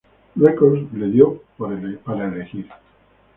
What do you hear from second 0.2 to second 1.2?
Records le